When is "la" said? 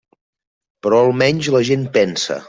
1.57-1.61